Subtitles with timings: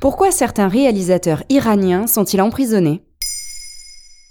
[0.00, 3.02] Pourquoi certains réalisateurs iraniens sont-ils emprisonnés?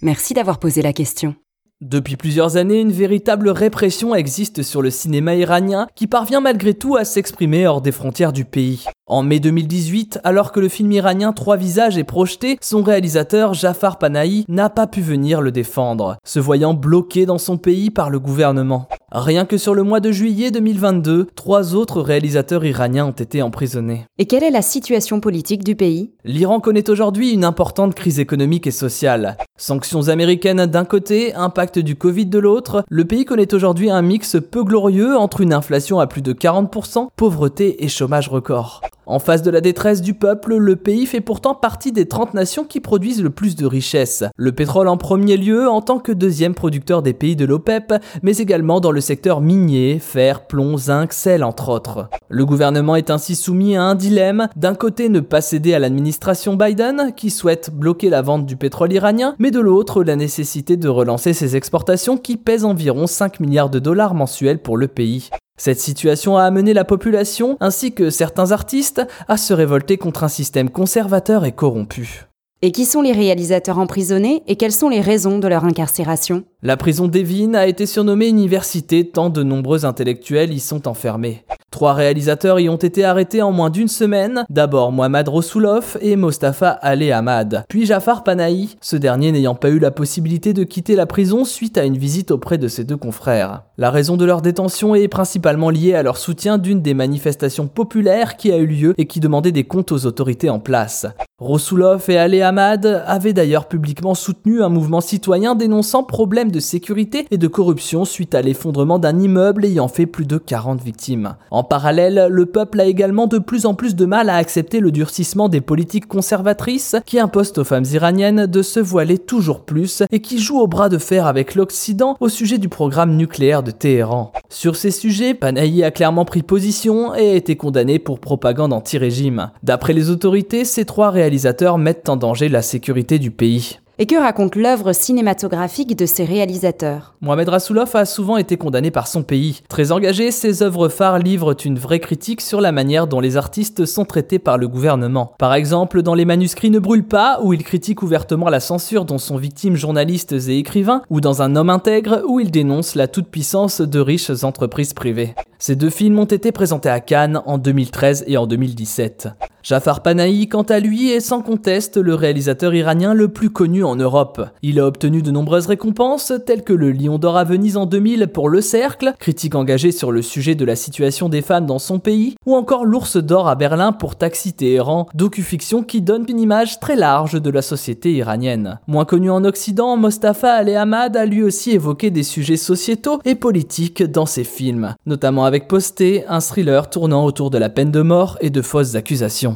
[0.00, 1.34] Merci d'avoir posé la question.
[1.80, 6.94] Depuis plusieurs années, une véritable répression existe sur le cinéma iranien qui parvient malgré tout
[6.94, 8.84] à s'exprimer hors des frontières du pays.
[9.08, 13.98] En mai 2018, alors que le film iranien Trois visages est projeté, son réalisateur Jafar
[13.98, 18.18] Panahi n'a pas pu venir le défendre, se voyant bloqué dans son pays par le
[18.18, 18.88] gouvernement.
[19.12, 24.06] Rien que sur le mois de juillet 2022, trois autres réalisateurs iraniens ont été emprisonnés.
[24.18, 26.10] Et quelle est la situation politique du pays?
[26.24, 29.36] L'Iran connaît aujourd'hui une importante crise économique et sociale.
[29.56, 34.36] Sanctions américaines d'un côté, impact du Covid de l'autre, le pays connaît aujourd'hui un mix
[34.50, 38.82] peu glorieux entre une inflation à plus de 40%, pauvreté et chômage record.
[39.08, 42.64] En face de la détresse du peuple, le pays fait pourtant partie des 30 nations
[42.64, 44.24] qui produisent le plus de richesses.
[44.36, 48.36] Le pétrole en premier lieu en tant que deuxième producteur des pays de l'OPEP, mais
[48.38, 52.08] également dans le secteur minier, fer, plomb, zinc, sel entre autres.
[52.28, 56.56] Le gouvernement est ainsi soumis à un dilemme, d'un côté ne pas céder à l'administration
[56.56, 60.88] Biden, qui souhaite bloquer la vente du pétrole iranien, mais de l'autre la nécessité de
[60.88, 65.30] relancer ses exportations qui pèsent environ 5 milliards de dollars mensuels pour le pays.
[65.56, 70.28] Cette situation a amené la population, ainsi que certains artistes, à se révolter contre un
[70.28, 72.26] système conservateur et corrompu.
[72.62, 76.44] Et qui sont les réalisateurs emprisonnés et quelles sont les raisons de leur incarcération?
[76.62, 81.44] La prison d'Evin a été surnommée université tant de nombreux intellectuels y sont enfermés.
[81.70, 86.70] Trois réalisateurs y ont été arrêtés en moins d'une semaine, d'abord Mohamed Rosoulov et Mostafa
[86.70, 91.04] Ali Ahmad, puis Jafar Panahi, ce dernier n'ayant pas eu la possibilité de quitter la
[91.04, 93.64] prison suite à une visite auprès de ses deux confrères.
[93.76, 98.38] La raison de leur détention est principalement liée à leur soutien d'une des manifestations populaires
[98.38, 101.06] qui a eu lieu et qui demandait des comptes aux autorités en place.
[101.38, 106.02] Rosoulov et Ali Ahmad avaient d'ailleurs publiquement soutenu un mouvement citoyen dénonçant
[106.50, 110.82] de sécurité et de corruption suite à l'effondrement d'un immeuble ayant fait plus de 40
[110.82, 111.36] victimes.
[111.50, 114.92] En parallèle, le peuple a également de plus en plus de mal à accepter le
[114.92, 120.20] durcissement des politiques conservatrices qui imposent aux femmes iraniennes de se voiler toujours plus et
[120.20, 124.32] qui jouent au bras de fer avec l'Occident au sujet du programme nucléaire de Téhéran.
[124.48, 129.50] Sur ces sujets, Panahi a clairement pris position et a été condamné pour propagande anti-régime.
[129.62, 133.78] D'après les autorités, ces trois réalisateurs mettent en danger la sécurité du pays.
[133.98, 137.14] Et que raconte l'œuvre cinématographique de ces réalisateurs?
[137.22, 139.62] Mohamed Rasoulov a souvent été condamné par son pays.
[139.70, 143.86] Très engagé, ses œuvres phares livrent une vraie critique sur la manière dont les artistes
[143.86, 145.32] sont traités par le gouvernement.
[145.38, 149.16] Par exemple, dans Les manuscrits ne brûlent pas, où il critique ouvertement la censure dont
[149.16, 153.80] sont victimes journalistes et écrivains, ou dans Un homme intègre, où il dénonce la toute-puissance
[153.80, 155.34] de riches entreprises privées.
[155.58, 159.28] Ces deux films ont été présentés à Cannes en 2013 et en 2017.
[159.68, 163.96] Jafar Panahi, quant à lui, est sans conteste le réalisateur iranien le plus connu en
[163.96, 164.48] Europe.
[164.62, 168.28] Il a obtenu de nombreuses récompenses, telles que le Lion d'Or à Venise en 2000
[168.28, 171.98] pour Le Cercle, critique engagée sur le sujet de la situation des femmes dans son
[171.98, 176.78] pays, ou encore l'Ours d'Or à Berlin pour Taxi Téhéran, docu-fiction qui donne une image
[176.78, 178.78] très large de la société iranienne.
[178.86, 183.34] Moins connu en Occident, Mostafa Ali Ahmad a lui aussi évoqué des sujets sociétaux et
[183.34, 188.02] politiques dans ses films, notamment avec Posté, un thriller tournant autour de la peine de
[188.02, 189.55] mort et de fausses accusations.